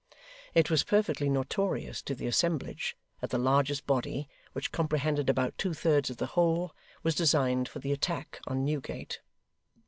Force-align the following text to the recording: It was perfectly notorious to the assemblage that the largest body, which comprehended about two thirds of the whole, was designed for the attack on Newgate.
It 0.55 0.71
was 0.71 0.83
perfectly 0.83 1.29
notorious 1.29 2.01
to 2.01 2.15
the 2.15 2.25
assemblage 2.25 2.97
that 3.19 3.29
the 3.29 3.37
largest 3.37 3.85
body, 3.85 4.27
which 4.53 4.71
comprehended 4.71 5.29
about 5.29 5.59
two 5.59 5.75
thirds 5.75 6.09
of 6.09 6.17
the 6.17 6.25
whole, 6.33 6.75
was 7.03 7.13
designed 7.13 7.69
for 7.69 7.77
the 7.77 7.91
attack 7.91 8.39
on 8.47 8.65
Newgate. 8.65 9.19